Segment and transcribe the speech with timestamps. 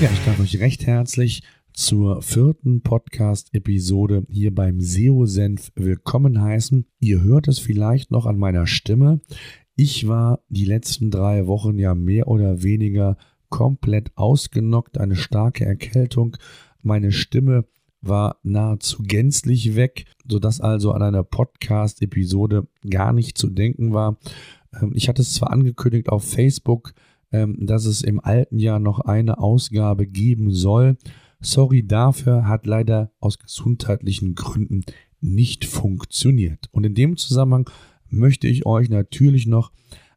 [0.00, 6.86] Ja, ich darf euch recht herzlich zur vierten Podcast-Episode hier beim SEO-Senf willkommen heißen.
[7.00, 9.20] Ihr hört es vielleicht noch an meiner Stimme.
[9.74, 13.16] Ich war die letzten drei Wochen ja mehr oder weniger
[13.48, 16.36] komplett ausgenockt, eine starke Erkältung.
[16.80, 17.64] Meine Stimme
[18.00, 24.18] war nahezu gänzlich weg, sodass also an einer Podcast-Episode gar nicht zu denken war.
[24.80, 26.94] Ähm, ich hatte es zwar angekündigt auf Facebook,
[27.30, 30.96] dass es im alten Jahr noch eine Ausgabe geben soll.
[31.40, 34.84] Sorry dafür, hat leider aus gesundheitlichen Gründen
[35.20, 36.68] nicht funktioniert.
[36.72, 37.68] Und in dem Zusammenhang
[38.08, 39.72] möchte ich euch natürlich noch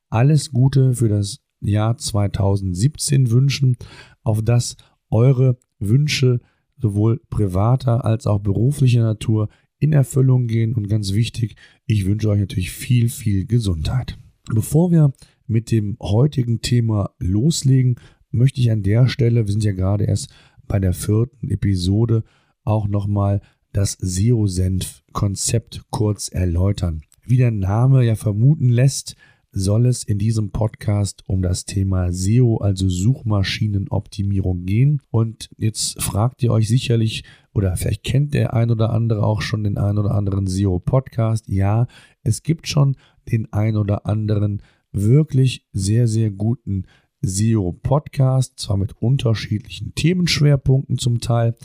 [0.09, 3.77] alles Gute für das Jahr 2017 wünschen,
[4.23, 4.77] auf das
[5.09, 6.39] eure Wünsche
[6.77, 10.73] sowohl privater als auch beruflicher Natur in Erfüllung gehen.
[10.75, 14.17] Und ganz wichtig, ich wünsche euch natürlich viel, viel Gesundheit.
[14.53, 15.13] Bevor wir
[15.51, 17.95] mit dem heutigen Thema loslegen,
[18.31, 20.33] möchte ich an der Stelle, wir sind ja gerade erst
[20.67, 22.23] bei der vierten Episode,
[22.63, 23.41] auch nochmal
[23.73, 27.01] das SEO-Senf-Konzept kurz erläutern.
[27.23, 29.15] Wie der Name ja vermuten lässt,
[29.51, 35.01] soll es in diesem Podcast um das Thema SEO, also Suchmaschinenoptimierung gehen.
[35.11, 39.65] Und jetzt fragt ihr euch sicherlich, oder vielleicht kennt der ein oder andere auch schon
[39.65, 41.49] den ein oder anderen SEO-Podcast.
[41.49, 41.87] Ja,
[42.23, 42.95] es gibt schon
[43.29, 44.61] den ein oder anderen
[44.91, 46.85] wirklich sehr, sehr guten
[47.21, 51.55] SEO-Podcast, zwar mit unterschiedlichen Themenschwerpunkten zum Teil,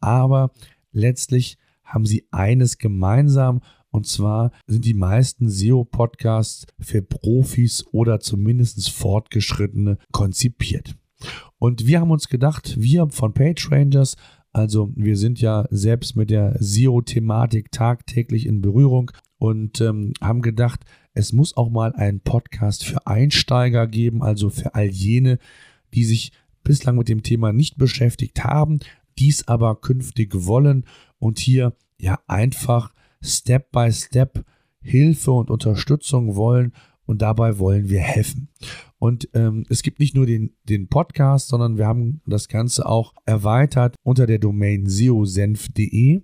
[0.00, 0.52] aber
[0.92, 8.90] letztlich haben sie eines gemeinsam und zwar sind die meisten SEO-Podcasts für Profis oder zumindest
[8.90, 10.96] Fortgeschrittene konzipiert.
[11.58, 14.16] Und wir haben uns gedacht, wir von PageRangers,
[14.52, 19.10] also wir sind ja selbst mit der SEO-Thematik tagtäglich in Berührung
[19.40, 24.74] und ähm, haben gedacht, es muss auch mal einen Podcast für Einsteiger geben, also für
[24.74, 25.38] all jene,
[25.94, 28.80] die sich bislang mit dem Thema nicht beschäftigt haben,
[29.18, 30.84] dies aber künftig wollen
[31.18, 34.44] und hier ja einfach Step by Step
[34.82, 36.72] Hilfe und Unterstützung wollen
[37.06, 38.48] und dabei wollen wir helfen.
[38.98, 43.14] Und ähm, es gibt nicht nur den, den Podcast, sondern wir haben das Ganze auch
[43.24, 46.20] erweitert unter der Domain seosenf.de.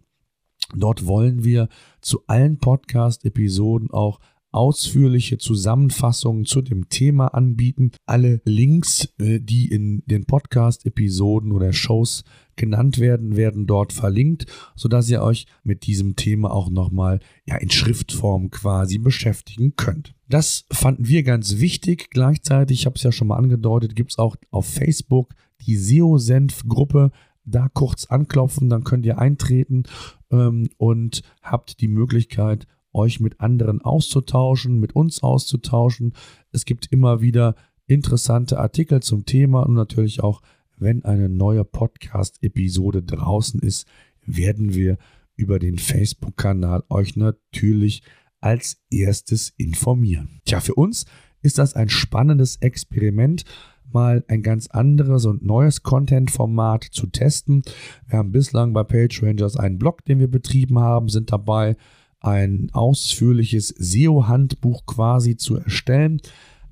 [0.75, 1.69] Dort wollen wir
[2.01, 4.21] zu allen Podcast-Episoden auch
[4.57, 7.91] ausführliche Zusammenfassungen zu dem Thema anbieten.
[8.07, 12.25] Alle Links, äh, die in den Podcast-Episoden oder Shows
[12.57, 17.71] genannt werden, werden dort verlinkt, sodass ihr euch mit diesem Thema auch nochmal ja, in
[17.71, 20.15] Schriftform quasi beschäftigen könnt.
[20.27, 22.09] Das fanden wir ganz wichtig.
[22.11, 25.35] Gleichzeitig, ich habe es ja schon mal angedeutet, gibt es auch auf Facebook
[25.67, 27.11] die SEO-Senf-Gruppe.
[27.47, 29.85] Da kurz anklopfen, dann könnt ihr eintreten
[30.31, 36.15] ähm, und habt die Möglichkeit, euch mit anderen auszutauschen, mit uns auszutauschen.
[36.51, 37.55] Es gibt immer wieder
[37.87, 40.43] interessante Artikel zum Thema und natürlich auch,
[40.77, 43.87] wenn eine neue Podcast-Episode draußen ist,
[44.25, 44.99] werden wir
[45.37, 48.03] über den Facebook-Kanal euch natürlich
[48.41, 50.41] als erstes informieren.
[50.45, 51.07] Tja, für uns
[51.43, 53.45] ist das ein spannendes Experiment,
[53.93, 57.63] mal ein ganz anderes und neues Content-Format zu testen.
[58.09, 61.77] Wir haben bislang bei PageRangers einen Blog, den wir betrieben haben, sind dabei,
[62.21, 66.21] ein ausführliches SEO-Handbuch quasi zu erstellen,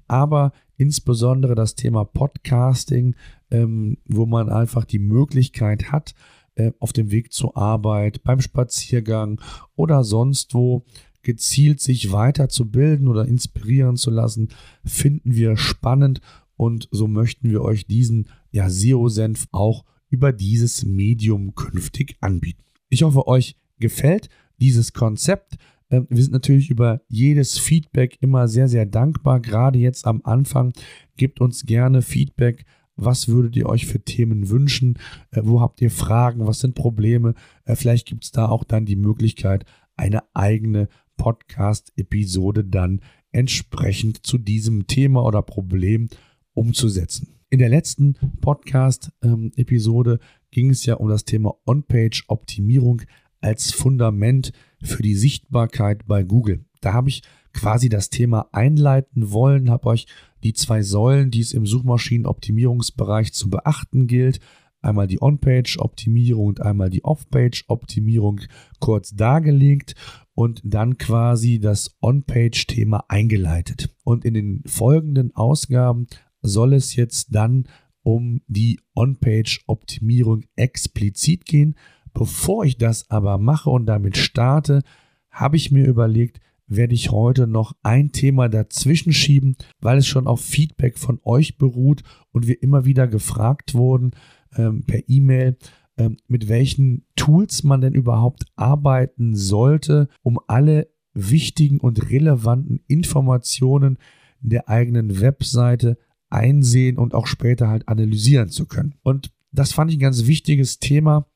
[0.08, 3.14] aber insbesondere das Thema Podcasting,
[3.50, 6.14] ähm, wo man einfach die Möglichkeit hat,
[6.56, 9.40] äh, auf dem Weg zur Arbeit, beim Spaziergang
[9.76, 10.84] oder sonst wo
[11.24, 14.48] gezielt sich weiterzubilden oder inspirieren zu lassen,
[14.84, 16.20] finden wir spannend
[16.56, 22.62] und so möchten wir euch diesen ja, SEO-Senf auch über dieses Medium künftig anbieten.
[22.88, 24.28] Ich hoffe, euch gefällt
[24.60, 25.56] dieses Konzept.
[25.90, 29.40] Ähm, wir sind natürlich über jedes Feedback immer sehr, sehr dankbar.
[29.40, 30.72] Gerade jetzt am Anfang
[31.16, 32.64] gebt uns gerne Feedback.
[32.96, 34.98] Was würdet ihr euch für Themen wünschen?
[35.32, 36.46] Äh, wo habt ihr Fragen?
[36.46, 37.34] Was sind Probleme?
[37.64, 39.64] Äh, vielleicht gibt es da auch dann die Möglichkeit,
[39.96, 43.00] eine eigene Podcast-Episode dann
[43.32, 46.08] entsprechend zu diesem Thema oder Problem
[46.52, 47.34] umzusetzen.
[47.50, 50.18] In der letzten Podcast-Episode
[50.50, 53.02] ging es ja um das Thema On-Page-Optimierung
[53.40, 54.52] als Fundament
[54.82, 56.64] für die Sichtbarkeit bei Google.
[56.80, 57.22] Da habe ich
[57.52, 60.06] quasi das Thema einleiten wollen, habe euch
[60.42, 64.40] die zwei Säulen, die es im Suchmaschinenoptimierungsbereich zu beachten gilt,
[64.84, 68.40] einmal die On-Page-Optimierung und einmal die Off-Page-Optimierung
[68.80, 69.94] kurz dargelegt
[70.34, 73.94] und dann quasi das On-Page-Thema eingeleitet.
[74.04, 76.06] Und in den folgenden Ausgaben
[76.42, 77.68] soll es jetzt dann
[78.02, 81.76] um die On-Page-Optimierung explizit gehen.
[82.12, 84.82] Bevor ich das aber mache und damit starte,
[85.30, 90.26] habe ich mir überlegt, werde ich heute noch ein Thema dazwischen schieben, weil es schon
[90.26, 94.12] auf Feedback von euch beruht und wir immer wieder gefragt wurden,
[94.56, 95.56] ähm, per E-Mail,
[95.96, 103.98] ähm, mit welchen Tools man denn überhaupt arbeiten sollte, um alle wichtigen und relevanten Informationen
[104.40, 105.96] der eigenen Webseite
[106.28, 108.94] einsehen und auch später halt analysieren zu können.
[109.02, 111.26] Und das fand ich ein ganz wichtiges Thema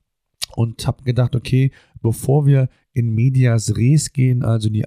[0.57, 4.85] und habe gedacht, okay, bevor wir in Medias Res gehen, also in die,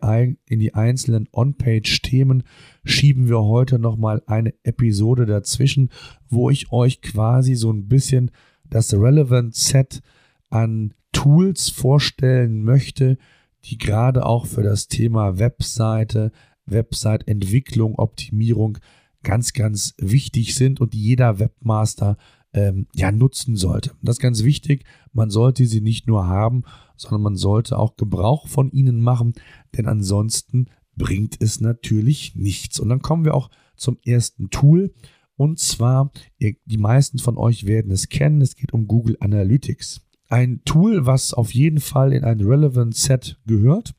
[0.48, 2.44] in die einzelnen On-Page-Themen,
[2.84, 5.90] schieben wir heute nochmal eine Episode dazwischen,
[6.30, 8.32] wo ich euch quasi so ein bisschen
[8.70, 10.02] das Relevant Set
[10.50, 13.18] an Tools vorstellen möchte,
[13.66, 16.32] die gerade auch für das Thema Webseite,
[16.66, 18.78] Website-Entwicklung, Optimierung
[19.24, 22.18] ganz, ganz wichtig sind und die jeder Webmaster
[22.54, 23.92] ähm, ja nutzen sollte.
[24.02, 24.84] Das ist ganz wichtig.
[25.14, 26.64] Man sollte sie nicht nur haben,
[26.98, 29.34] sondern man sollte auch Gebrauch von ihnen machen,
[29.76, 32.80] denn ansonsten bringt es natürlich nichts.
[32.80, 34.94] Und dann kommen wir auch zum ersten Tool.
[35.36, 40.02] Und zwar, die meisten von euch werden es kennen, es geht um Google Analytics.
[40.30, 43.96] Ein Tool, was auf jeden Fall in ein Relevant Set gehört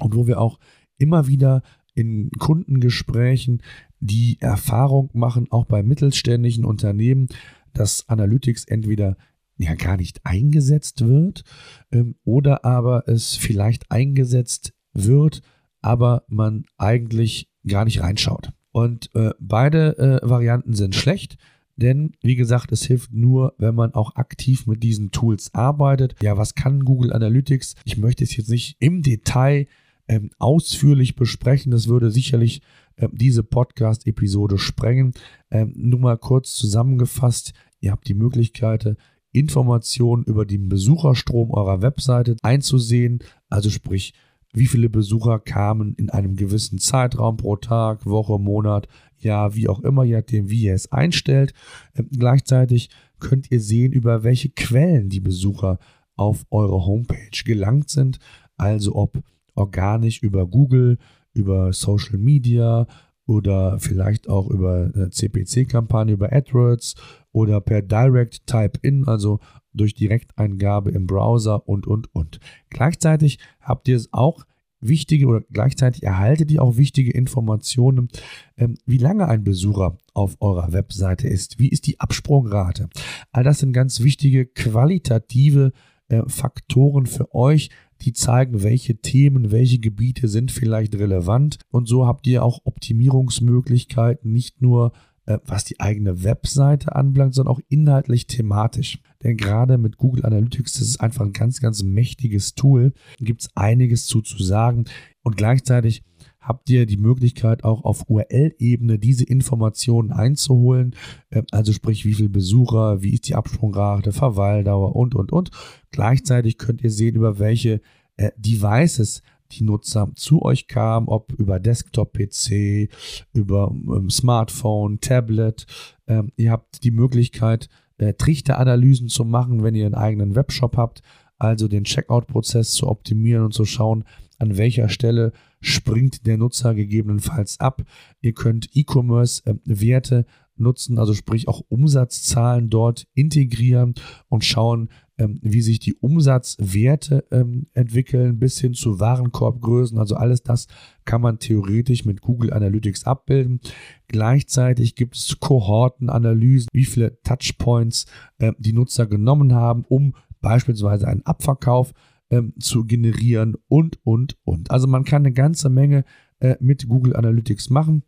[0.00, 0.58] und wo wir auch
[0.98, 1.62] immer wieder
[1.94, 3.62] in Kundengesprächen
[4.00, 7.28] die Erfahrung machen, auch bei mittelständischen Unternehmen,
[7.74, 9.16] dass Analytics entweder
[9.56, 11.44] ja gar nicht eingesetzt wird
[11.92, 15.42] ähm, oder aber es vielleicht eingesetzt wird,
[15.80, 18.50] aber man eigentlich gar nicht reinschaut.
[18.72, 21.36] Und äh, beide äh, Varianten sind schlecht,
[21.76, 26.14] denn wie gesagt, es hilft nur, wenn man auch aktiv mit diesen Tools arbeitet.
[26.22, 27.74] Ja, was kann Google Analytics?
[27.84, 29.66] Ich möchte es jetzt nicht im Detail
[30.08, 31.72] ähm, ausführlich besprechen.
[31.72, 32.62] Das würde sicherlich
[32.96, 35.12] äh, diese Podcast-Episode sprengen.
[35.50, 38.96] Ähm, nur mal kurz zusammengefasst, ihr habt die Möglichkeit,
[39.32, 44.12] Informationen über den Besucherstrom eurer Webseite einzusehen, also sprich,
[44.52, 48.86] wie viele Besucher kamen in einem gewissen Zeitraum pro Tag, Woche, Monat,
[49.18, 51.54] Jahr, wie auch immer, je nachdem, wie ihr es einstellt.
[51.94, 55.78] Ähm, gleichzeitig könnt ihr sehen, über welche Quellen die Besucher
[56.16, 58.18] auf eure Homepage gelangt sind,
[58.56, 59.22] also ob
[59.54, 60.98] organisch über Google,
[61.32, 62.86] über Social Media
[63.26, 66.94] oder vielleicht auch über CPC-Kampagne, über AdWords
[67.30, 69.40] oder per Direct Type-In, also
[69.72, 72.40] durch Direkteingabe im Browser und, und, und.
[72.70, 74.44] Gleichzeitig habt ihr es auch
[74.82, 78.08] wichtige oder gleichzeitig erhaltet ihr auch wichtige Informationen,
[78.56, 82.88] ähm, wie lange ein Besucher auf eurer Webseite ist, wie ist die Absprungrate.
[83.30, 85.72] All das sind ganz wichtige qualitative
[86.08, 87.70] äh, Faktoren für euch,
[88.02, 91.58] die zeigen, welche Themen, welche Gebiete sind vielleicht relevant.
[91.70, 94.92] Und so habt ihr auch Optimierungsmöglichkeiten, nicht nur
[95.26, 98.98] äh, was die eigene Webseite anbelangt, sondern auch inhaltlich thematisch.
[99.22, 103.50] Denn gerade mit Google Analytics, das ist einfach ein ganz, ganz mächtiges Tool, gibt es
[103.54, 104.84] einiges zu, zu sagen.
[105.22, 106.02] Und gleichzeitig
[106.42, 110.94] habt ihr die Möglichkeit auch auf URL-Ebene diese Informationen einzuholen.
[111.30, 115.50] Äh, also sprich, wie viele Besucher, wie ist die Absprungrate, Verweildauer und, und, und.
[115.90, 117.80] Gleichzeitig könnt ihr sehen, über welche
[118.16, 119.22] äh, Devices
[119.52, 122.88] die Nutzer zu euch kamen, ob über Desktop-PC,
[123.32, 125.66] über ähm, Smartphone, Tablet.
[126.06, 127.68] Ähm, ihr habt die Möglichkeit,
[127.98, 131.02] äh, Trichteranalysen zu machen, wenn ihr einen eigenen Webshop habt,
[131.38, 134.04] also den Checkout-Prozess zu optimieren und zu schauen,
[134.42, 137.82] an welcher Stelle springt der Nutzer gegebenenfalls ab.
[138.20, 140.24] Ihr könnt E-Commerce-Werte ähm,
[140.56, 143.94] nutzen, also sprich auch Umsatzzahlen dort integrieren
[144.28, 149.98] und schauen, ähm, wie sich die Umsatzwerte ähm, entwickeln, bis hin zu Warenkorbgrößen.
[149.98, 150.66] Also alles das
[151.04, 153.60] kann man theoretisch mit Google Analytics abbilden.
[154.08, 158.06] Gleichzeitig gibt es Kohortenanalysen, wie viele Touchpoints
[158.38, 161.92] äh, die Nutzer genommen haben, um beispielsweise einen Abverkauf
[162.32, 164.70] ähm, zu generieren und, und, und.
[164.70, 166.04] Also man kann eine ganze Menge
[166.40, 168.04] äh, mit Google Analytics machen.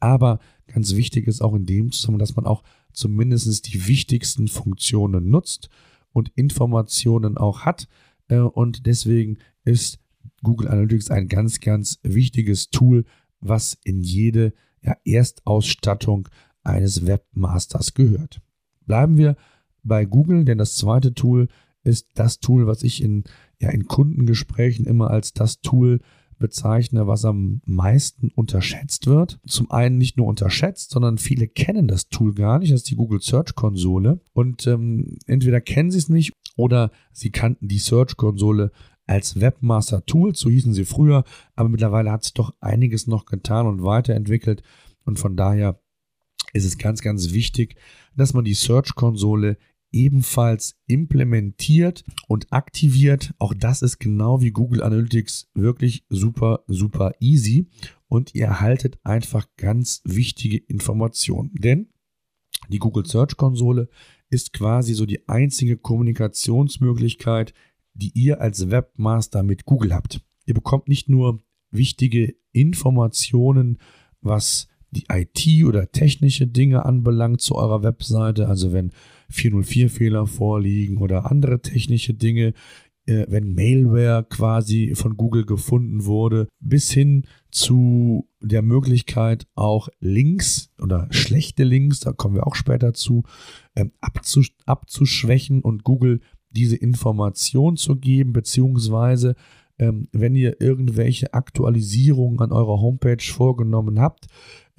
[0.00, 5.28] Aber ganz wichtig ist auch in dem Zusammenhang, dass man auch zumindest die wichtigsten Funktionen
[5.28, 5.68] nutzt
[6.12, 7.88] und Informationen auch hat.
[8.28, 10.00] Äh, und deswegen ist
[10.42, 13.04] Google Analytics ein ganz, ganz wichtiges Tool,
[13.40, 16.28] was in jede ja, Erstausstattung
[16.62, 18.40] eines Webmasters gehört.
[18.86, 19.36] Bleiben wir
[19.82, 21.48] bei Google, denn das zweite Tool
[21.84, 23.24] ist das Tool, was ich in,
[23.60, 26.00] ja, in Kundengesprächen immer als das Tool
[26.38, 29.38] bezeichne, was am meisten unterschätzt wird.
[29.46, 32.72] Zum einen nicht nur unterschätzt, sondern viele kennen das Tool gar nicht.
[32.72, 34.20] Das ist die Google Search Konsole.
[34.32, 38.72] Und ähm, entweder kennen sie es nicht oder sie kannten die Search Konsole
[39.06, 41.24] als Webmaster Tool, so hießen sie früher,
[41.54, 44.62] aber mittlerweile hat sich doch einiges noch getan und weiterentwickelt.
[45.04, 45.80] Und von daher
[46.52, 47.76] ist es ganz, ganz wichtig,
[48.16, 49.58] dass man die Search Konsole
[49.92, 53.34] ebenfalls implementiert und aktiviert.
[53.38, 57.68] Auch das ist genau wie Google Analytics wirklich super, super easy.
[58.08, 61.50] Und ihr erhaltet einfach ganz wichtige Informationen.
[61.54, 61.88] Denn
[62.68, 63.88] die Google Search Konsole
[64.28, 67.52] ist quasi so die einzige Kommunikationsmöglichkeit,
[67.94, 70.22] die ihr als Webmaster mit Google habt.
[70.46, 73.78] Ihr bekommt nicht nur wichtige Informationen,
[74.20, 78.92] was die IT oder technische Dinge anbelangt zu eurer Webseite, also wenn
[79.32, 82.52] 404-Fehler vorliegen oder andere technische Dinge,
[83.06, 90.70] äh, wenn Mailware quasi von Google gefunden wurde, bis hin zu der Möglichkeit auch Links
[90.80, 93.24] oder schlechte Links, da kommen wir auch später zu,
[93.74, 93.92] ähm,
[94.66, 96.20] abzuschwächen und Google
[96.50, 99.34] diese Information zu geben, beziehungsweise
[99.78, 104.26] ähm, wenn ihr irgendwelche Aktualisierungen an eurer Homepage vorgenommen habt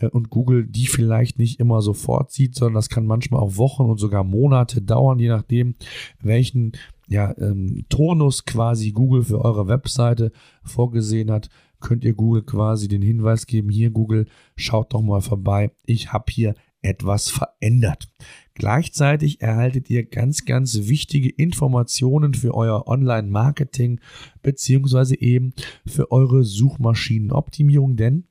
[0.01, 3.99] und Google die vielleicht nicht immer sofort sieht, sondern das kann manchmal auch Wochen und
[3.99, 5.75] sogar Monate dauern, je nachdem,
[6.21, 6.73] welchen
[7.07, 10.31] ja, ähm, Turnus quasi Google für eure Webseite
[10.63, 15.71] vorgesehen hat, könnt ihr Google quasi den Hinweis geben, hier Google, schaut doch mal vorbei,
[15.85, 18.09] ich habe hier etwas verändert.
[18.55, 23.99] Gleichzeitig erhaltet ihr ganz, ganz wichtige Informationen für euer Online-Marketing
[24.41, 25.53] beziehungsweise eben
[25.85, 28.27] für eure Suchmaschinenoptimierung, denn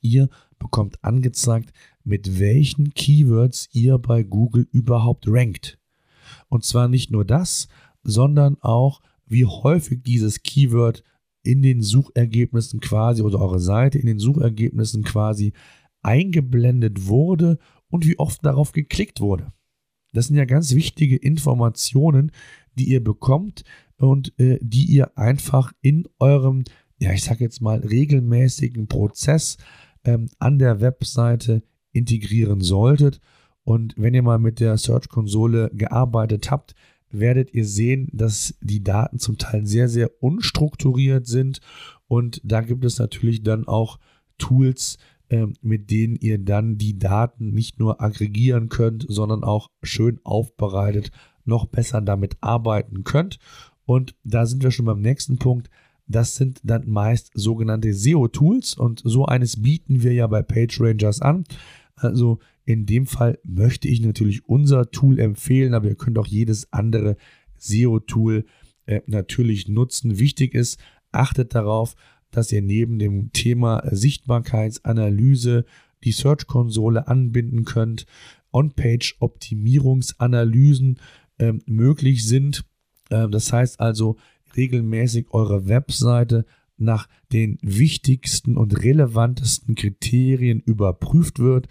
[0.00, 0.28] ihr
[0.64, 1.72] bekommt angezeigt,
[2.04, 5.78] mit welchen Keywords ihr bei Google überhaupt rankt.
[6.48, 7.68] Und zwar nicht nur das,
[8.02, 11.04] sondern auch, wie häufig dieses Keyword
[11.42, 15.52] in den Suchergebnissen quasi oder eure Seite in den Suchergebnissen quasi
[16.02, 17.58] eingeblendet wurde
[17.90, 19.52] und wie oft darauf geklickt wurde.
[20.14, 22.32] Das sind ja ganz wichtige Informationen,
[22.74, 23.64] die ihr bekommt
[23.98, 26.64] und äh, die ihr einfach in eurem,
[26.98, 29.58] ja, ich sage jetzt mal, regelmäßigen Prozess
[30.04, 33.20] ähm, an der Webseite integrieren solltet.
[33.64, 36.74] Und wenn ihr mal mit der Search-Konsole gearbeitet habt,
[37.10, 41.60] werdet ihr sehen, dass die Daten zum Teil sehr, sehr unstrukturiert sind.
[42.08, 43.98] Und da gibt es natürlich dann auch
[44.36, 44.98] Tools,
[45.30, 51.10] ähm, mit denen ihr dann die Daten nicht nur aggregieren könnt, sondern auch schön aufbereitet
[51.44, 53.38] noch besser damit arbeiten könnt.
[53.86, 55.70] Und da sind wir schon beim nächsten Punkt.
[56.06, 61.44] Das sind dann meist sogenannte SEO-Tools und so eines bieten wir ja bei PageRangers an.
[61.96, 66.72] Also in dem Fall möchte ich natürlich unser Tool empfehlen, aber ihr könnt auch jedes
[66.72, 67.18] andere
[67.58, 68.46] SEO-Tool
[68.86, 70.18] äh, natürlich nutzen.
[70.18, 70.80] Wichtig ist,
[71.12, 71.94] achtet darauf,
[72.30, 75.66] dass ihr neben dem Thema Sichtbarkeitsanalyse
[76.02, 78.06] die Search-Konsole anbinden könnt,
[78.52, 81.00] On-Page-Optimierungsanalysen
[81.38, 82.64] äh, möglich sind.
[83.10, 84.16] Äh, das heißt also
[84.56, 86.44] regelmäßig eure Webseite
[86.76, 91.68] nach den wichtigsten und relevantesten Kriterien überprüft wird.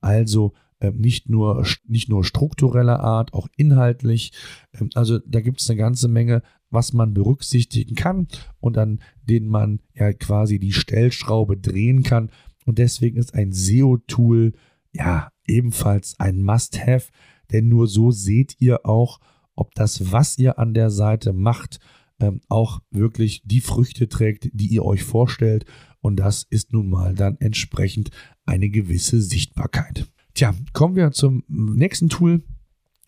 [0.00, 4.32] Also äh, nicht, nur, nicht nur struktureller Art, auch inhaltlich.
[4.72, 8.28] Ähm, also da gibt es eine ganze Menge was man berücksichtigen kann
[8.60, 12.30] und an denen man ja quasi die Stellschraube drehen kann.
[12.64, 14.52] Und deswegen ist ein SEO-Tool
[14.92, 17.10] ja ebenfalls ein Must-Have,
[17.52, 19.20] denn nur so seht ihr auch,
[19.54, 21.78] ob das, was ihr an der Seite macht,
[22.20, 25.64] ähm, auch wirklich die Früchte trägt, die ihr euch vorstellt.
[26.00, 28.10] Und das ist nun mal dann entsprechend
[28.44, 30.06] eine gewisse Sichtbarkeit.
[30.34, 32.42] Tja, kommen wir zum nächsten Tool.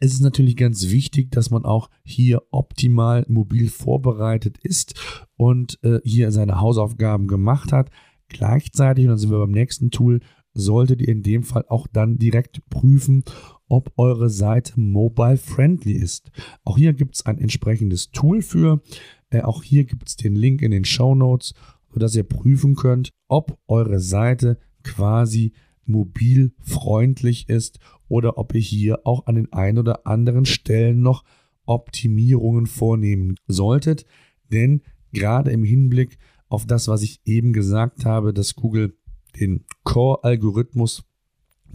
[0.00, 4.94] es ist natürlich ganz wichtig, dass man auch hier optimal mobil vorbereitet ist
[5.36, 7.90] und äh, hier seine Hausaufgaben gemacht hat.
[8.28, 10.20] Gleichzeitig, und dann sind wir beim nächsten Tool,
[10.52, 13.24] solltet ihr in dem Fall auch dann direkt prüfen,
[13.68, 16.30] ob eure Seite mobile friendly ist.
[16.64, 18.82] Auch hier gibt es ein entsprechendes Tool für.
[19.30, 21.54] Äh, auch hier gibt es den Link in den Show Notes,
[21.92, 25.52] sodass ihr prüfen könnt, ob eure Seite quasi
[25.88, 27.78] mobil freundlich ist
[28.08, 31.24] oder ob ihr hier auch an den ein oder anderen Stellen noch
[31.64, 34.06] Optimierungen vornehmen solltet.
[34.52, 38.96] Denn gerade im Hinblick auf das, was ich eben gesagt habe, dass Google
[39.40, 41.04] den Core-Algorithmus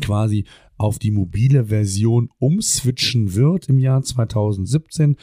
[0.02, 0.46] quasi
[0.78, 5.18] auf die mobile Version umswitchen wird im Jahr 2017,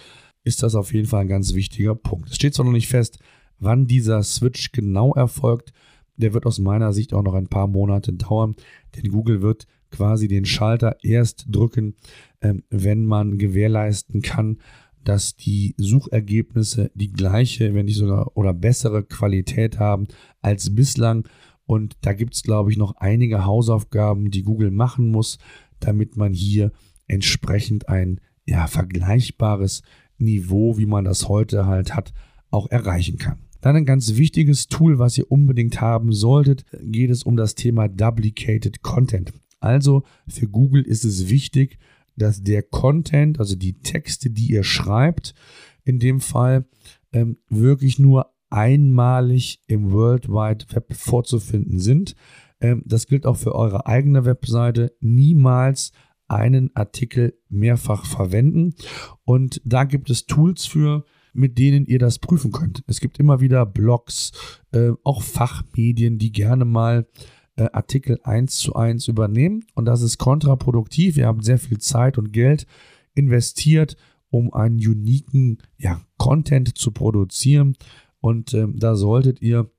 [0.45, 2.30] ist das auf jeden Fall ein ganz wichtiger Punkt.
[2.30, 3.18] Es steht zwar noch nicht fest,
[3.59, 5.73] wann dieser Switch genau erfolgt.
[6.18, 8.56] Der wird aus meiner Sicht auch noch ein paar Monate dauern,
[8.94, 11.94] denn Google wird quasi den Schalter erst drücken,
[12.42, 14.58] ähm, wenn man gewährleisten kann,
[15.04, 20.06] dass die Suchergebnisse die gleiche, wenn nicht sogar oder bessere Qualität haben
[20.42, 21.26] als bislang.
[21.64, 25.38] Und da gibt es, glaube ich, noch einige Hausaufgaben, die Google machen muss,
[25.80, 26.72] damit man hier
[27.06, 29.82] entsprechend ein ja, vergleichbares
[30.18, 32.12] Niveau, wie man das heute halt hat,
[32.50, 33.38] auch erreichen kann.
[33.60, 37.88] Dann ein ganz wichtiges Tool, was ihr unbedingt haben solltet, geht es um das Thema
[37.88, 39.32] Duplicated Content.
[39.60, 41.78] Also für Google ist es wichtig,
[42.16, 45.34] dass der Content, also die Texte, die ihr schreibt,
[45.84, 46.66] in dem Fall
[47.12, 52.14] ähm, wirklich nur einmalig im World Wide Web vorzufinden sind.
[52.60, 54.92] Ähm, das gilt auch für eure eigene Webseite.
[55.00, 55.92] Niemals
[56.28, 58.74] einen Artikel mehrfach verwenden.
[59.24, 61.04] Und da gibt es Tools für,
[61.38, 62.83] mit denen ihr das prüfen könnt.
[62.87, 64.33] Es gibt immer wieder Blogs,
[64.73, 67.07] äh, auch Fachmedien, die gerne mal
[67.57, 69.64] äh, Artikel 1 zu 1 übernehmen.
[69.75, 71.16] Und das ist kontraproduktiv.
[71.16, 72.66] Ihr habt sehr viel Zeit und Geld
[73.14, 73.97] investiert,
[74.30, 77.77] um einen uniken ja, Content zu produzieren.
[78.20, 79.70] Und äh, da solltet ihr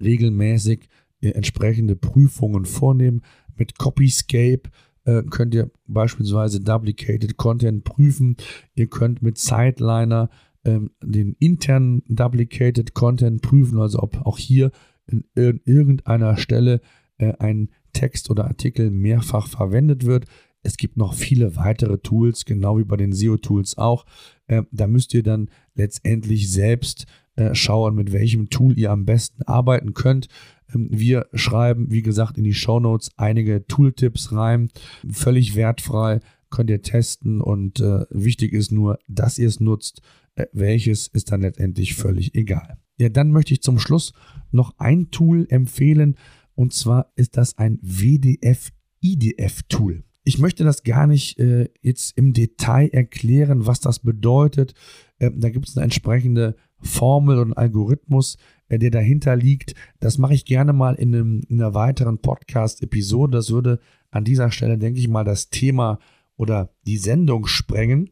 [0.00, 0.88] regelmäßig
[1.20, 3.22] äh, entsprechende Prüfungen vornehmen.
[3.56, 4.70] Mit Copyscape
[5.04, 8.36] äh, könnt ihr beispielsweise Duplicated Content prüfen.
[8.74, 10.30] Ihr könnt mit Sideliner
[10.64, 14.70] ähm, den internen Duplicated Content prüfen, also ob auch hier
[15.06, 16.80] in, in irgendeiner Stelle
[17.18, 20.26] äh, ein Text oder Artikel mehrfach verwendet wird.
[20.62, 24.06] Es gibt noch viele weitere Tools, genau wie bei den SEO-Tools auch.
[24.46, 29.42] Äh, da müsst ihr dann letztendlich selbst äh, schauen, mit welchem Tool ihr am besten
[29.42, 30.28] arbeiten könnt.
[30.72, 34.70] Ähm, wir schreiben, wie gesagt, in die Show Notes einige Tooltips rein.
[35.10, 36.20] Völlig wertfrei,
[36.50, 40.02] könnt ihr testen und äh, wichtig ist nur, dass ihr es nutzt.
[40.34, 42.78] Äh, welches ist dann letztendlich völlig egal.
[42.98, 44.12] Ja, dann möchte ich zum Schluss
[44.50, 46.16] noch ein Tool empfehlen,
[46.54, 48.44] und zwar ist das ein WDF-IDF-Tool.
[50.24, 54.74] Ich möchte das gar nicht äh, jetzt im Detail erklären, was das bedeutet.
[55.18, 58.36] Ähm, da gibt es eine entsprechende Formel und Algorithmus,
[58.68, 59.74] äh, der dahinter liegt.
[59.98, 63.38] Das mache ich gerne mal in, einem, in einer weiteren Podcast-Episode.
[63.38, 65.98] Das würde an dieser Stelle, denke ich mal, das Thema
[66.36, 68.10] oder die Sendung sprengen.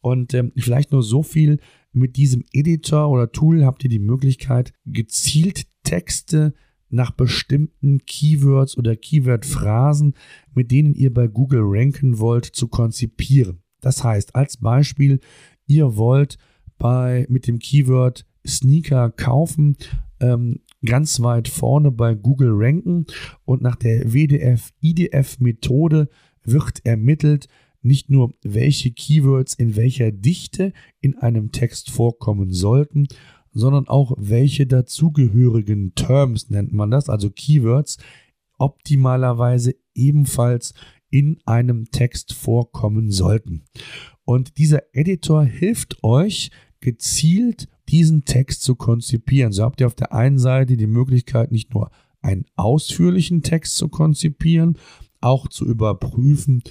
[0.00, 1.58] Und ähm, vielleicht nur so viel.
[1.92, 6.54] Mit diesem Editor oder Tool habt ihr die Möglichkeit, gezielt Texte
[6.88, 10.14] nach bestimmten Keywords oder Keyword-Phrasen,
[10.54, 13.62] mit denen ihr bei Google ranken wollt, zu konzipieren.
[13.80, 15.20] Das heißt, als Beispiel,
[15.66, 16.38] ihr wollt
[16.78, 19.76] bei, mit dem Keyword Sneaker kaufen,
[20.20, 23.06] ähm, ganz weit vorne bei Google ranken
[23.44, 26.08] und nach der WDF-IDF-Methode
[26.44, 27.48] wird ermittelt,
[27.82, 33.06] nicht nur welche Keywords in welcher Dichte in einem Text vorkommen sollten,
[33.52, 37.98] sondern auch welche dazugehörigen Terms nennt man das, also Keywords,
[38.58, 40.74] optimalerweise ebenfalls
[41.10, 43.64] in einem Text vorkommen sollten.
[44.24, 49.52] Und dieser Editor hilft euch gezielt diesen Text zu konzipieren.
[49.52, 51.90] So habt ihr auf der einen Seite die Möglichkeit, nicht nur
[52.22, 54.78] einen ausführlichen Text zu konzipieren,
[55.20, 56.62] auch zu überprüfen,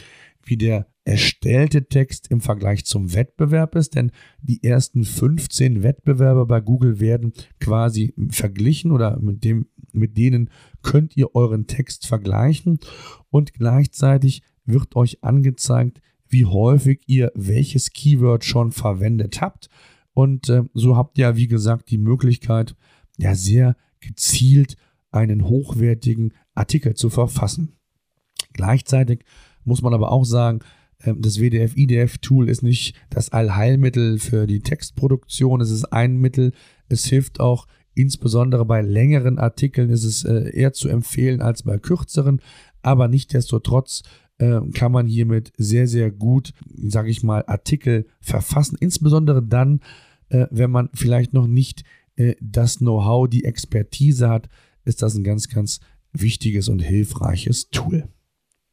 [0.43, 4.12] wie der erstellte Text im Vergleich zum Wettbewerb ist, denn
[4.43, 10.52] die ersten 15 Wettbewerber bei Google werden quasi verglichen oder mit, dem, mit denen
[10.84, 12.78] könnt ihr euren Text vergleichen
[13.32, 19.67] und gleichzeitig wird euch angezeigt, wie häufig ihr welches Keyword schon verwendet habt.
[20.13, 22.76] Und äh, so habt ihr, wie gesagt, die Möglichkeit,
[23.17, 24.78] ja sehr gezielt
[25.10, 27.80] einen hochwertigen Artikel zu verfassen.
[28.54, 29.26] Gleichzeitig
[29.63, 30.60] muss man aber auch sagen,
[31.05, 35.62] das WDF-IDF-Tool ist nicht das Allheilmittel für die Textproduktion.
[35.62, 36.51] Es ist ein Mittel.
[36.89, 41.77] Es hilft auch insbesondere bei längeren Artikeln ist es äh, eher zu empfehlen als bei
[41.77, 42.41] kürzeren.
[42.81, 44.03] Aber nichtdestotrotz
[44.38, 46.53] äh, kann man hiermit sehr, sehr gut,
[46.88, 48.77] sage ich mal, Artikel verfassen.
[48.79, 49.81] Insbesondere dann,
[50.29, 51.83] äh, wenn man vielleicht noch nicht
[52.15, 54.49] äh, das Know-how, die Expertise hat,
[54.85, 55.81] ist das ein ganz, ganz
[56.13, 58.07] wichtiges und hilfreiches Tool.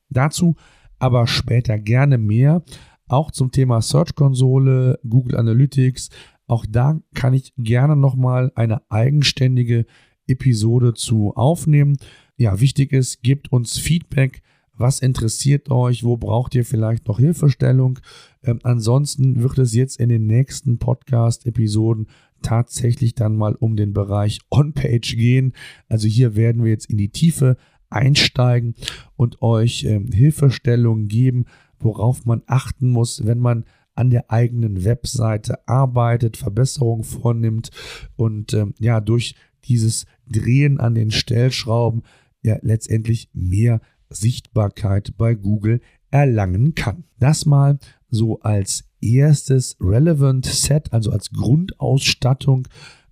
[0.09, 0.55] Dazu
[0.99, 2.63] aber später gerne mehr.
[3.09, 6.11] Auch zum Thema Search-Konsole, Google Analytics.
[6.47, 9.87] Auch da kann ich gerne nochmal eine eigenständige
[10.27, 11.97] Episode zu aufnehmen.
[12.37, 14.43] Ja, wichtig ist, gebt uns Feedback.
[14.79, 16.05] Was interessiert euch?
[16.05, 17.99] Wo braucht ihr vielleicht noch Hilfestellung?
[18.43, 22.09] Ähm, ansonsten wird es jetzt in den nächsten Podcast-Episoden
[22.43, 25.55] tatsächlich dann mal um den Bereich On-Page gehen.
[25.89, 27.57] Also hier werden wir jetzt in die Tiefe
[27.91, 28.75] einsteigen
[29.17, 31.45] und euch ähm, Hilfestellungen geben,
[31.79, 37.71] worauf man achten muss, wenn man an der eigenen Webseite arbeitet, Verbesserungen vornimmt
[38.17, 42.03] und ähm, ja, durch dieses Drehen an den Stellschrauben
[42.43, 47.05] ja letztendlich mehr Sichtbarkeit bei Google erlangen kann.
[47.19, 52.69] Das mal so als erstes Relevant Set, also als Grundausstattung,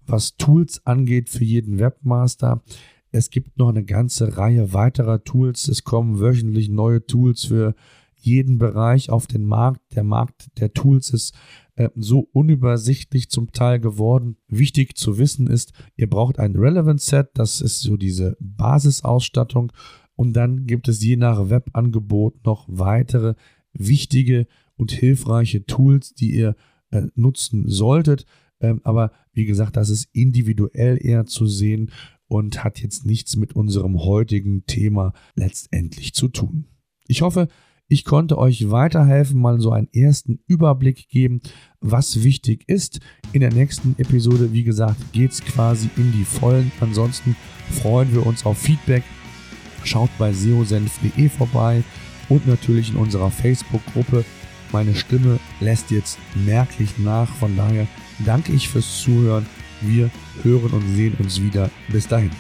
[0.07, 2.63] was Tools angeht für jeden Webmaster.
[3.14, 5.68] Es gibt noch eine ganze Reihe weiterer Tools.
[5.68, 7.77] Es kommen wöchentlich neue Tools für
[8.16, 9.94] jeden Bereich auf den Markt.
[9.94, 11.33] Der Markt der Tools ist
[11.77, 14.37] äh, so unübersichtlich zum Teil geworden.
[14.48, 19.70] Wichtig zu wissen ist, ihr braucht ein Relevant Set, das ist so diese Basisausstattung.
[20.16, 23.37] Und dann gibt es je nach Webangebot noch weitere
[23.72, 26.57] wichtige und hilfreiche Tools, die ihr
[26.90, 28.27] äh, nutzen solltet.
[28.59, 31.92] Ähm, aber wie gesagt, das ist individuell eher zu sehen
[32.29, 36.67] und hat jetzt nichts mit unserem heutigen Thema letztendlich zu tun.
[37.07, 37.49] Ich hoffe,
[37.87, 41.41] ich konnte euch weiterhelfen, mal so einen ersten Überblick geben,
[41.81, 43.01] was wichtig ist.
[43.33, 46.73] In der nächsten Episode, wie gesagt, geht es quasi in die Vollen.
[46.81, 47.37] Ansonsten
[47.71, 49.03] freuen wir uns auf Feedback.
[49.85, 51.85] Schaut bei seosenf.de vorbei
[52.31, 54.25] und natürlich in unserer Facebook-Gruppe.
[54.73, 57.29] Meine Stimme lässt jetzt merklich nach.
[57.35, 57.87] Von daher
[58.25, 59.45] danke ich fürs Zuhören.
[59.87, 60.11] Wir
[60.42, 61.70] hören und sehen uns wieder.
[61.88, 62.31] Bis dahin.